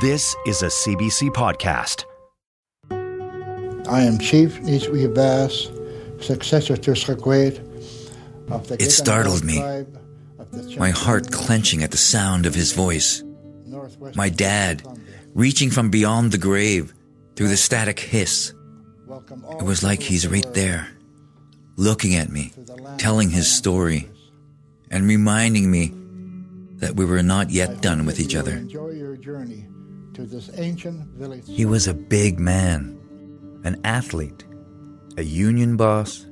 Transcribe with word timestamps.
This 0.00 0.36
is 0.46 0.62
a 0.62 0.66
CBC 0.66 1.30
podcast. 1.30 2.04
I 3.90 4.02
am 4.02 4.20
Chief 4.20 4.60
Niswi 4.60 5.12
Bass, 5.12 5.70
successor 6.24 6.76
to 6.76 6.92
of 8.52 8.68
the 8.68 8.76
It 8.78 8.92
startled 8.92 9.42
me, 9.42 9.58
my 10.76 10.90
heart 10.90 11.32
clenching 11.32 11.82
at 11.82 11.90
the 11.90 11.96
sound 11.96 12.46
of 12.46 12.54
his 12.54 12.70
voice. 12.70 13.24
My 14.14 14.28
dad, 14.28 14.84
reaching 15.34 15.68
from 15.68 15.90
beyond 15.90 16.30
the 16.30 16.38
grave 16.38 16.94
through 17.34 17.48
the 17.48 17.56
static 17.56 17.98
hiss. 17.98 18.54
It 19.58 19.64
was 19.64 19.82
like 19.82 20.00
he's 20.00 20.28
right 20.28 20.54
there, 20.54 20.86
looking 21.74 22.14
at 22.14 22.30
me, 22.30 22.52
telling 22.98 23.30
his 23.30 23.50
story, 23.50 24.08
and 24.92 25.08
reminding 25.08 25.68
me 25.68 25.92
that 26.76 26.94
we 26.94 27.04
were 27.04 27.24
not 27.24 27.50
yet 27.50 27.80
done 27.80 28.06
with 28.06 28.20
each 28.20 28.36
other. 28.36 28.64
To 30.18 30.24
this 30.24 30.50
ancient 30.58 31.06
village. 31.10 31.44
He 31.46 31.64
was 31.64 31.86
a 31.86 31.94
big 31.94 32.40
man, 32.40 32.98
an 33.62 33.80
athlete, 33.84 34.44
a 35.16 35.22
union 35.22 35.76
boss, 35.76 36.26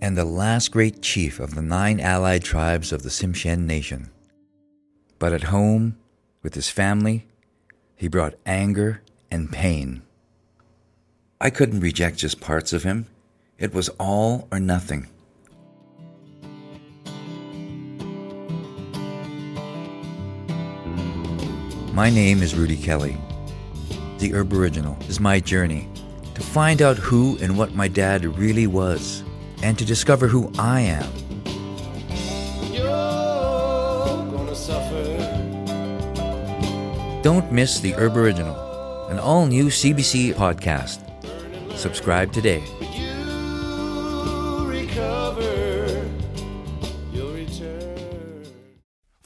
and 0.00 0.16
the 0.16 0.24
last 0.24 0.72
great 0.72 1.00
chief 1.00 1.38
of 1.38 1.54
the 1.54 1.62
nine 1.62 2.00
allied 2.00 2.42
tribes 2.42 2.90
of 2.90 3.04
the 3.04 3.08
Tsimshian 3.08 3.66
nation. 3.66 4.10
But 5.20 5.32
at 5.32 5.44
home, 5.44 5.96
with 6.42 6.56
his 6.56 6.70
family, 6.70 7.28
he 7.94 8.08
brought 8.08 8.34
anger 8.46 9.00
and 9.30 9.52
pain. 9.52 10.02
I 11.40 11.50
couldn't 11.50 11.78
reject 11.78 12.18
just 12.18 12.40
parts 12.40 12.72
of 12.72 12.82
him. 12.82 13.06
It 13.60 13.72
was 13.72 13.90
all 13.90 14.48
or 14.50 14.58
nothing. 14.58 15.06
My 22.00 22.08
name 22.08 22.42
is 22.42 22.54
Rudy 22.54 22.78
Kelly. 22.78 23.18
The 24.20 24.30
Urbariginal 24.30 25.06
is 25.06 25.20
my 25.20 25.38
journey 25.38 25.86
to 26.34 26.40
find 26.40 26.80
out 26.80 26.96
who 26.96 27.36
and 27.42 27.58
what 27.58 27.74
my 27.74 27.88
dad 27.88 28.24
really 28.38 28.66
was, 28.66 29.22
and 29.62 29.78
to 29.78 29.84
discover 29.84 30.26
who 30.26 30.50
I 30.58 30.80
am. 30.80 31.04
Don't 37.20 37.52
miss 37.52 37.80
The 37.80 37.92
Urbariginal, 37.92 39.10
an 39.10 39.18
all 39.18 39.44
new 39.44 39.66
CBC 39.66 40.32
podcast. 40.32 41.04
Subscribe 41.76 42.32
today. 42.32 42.62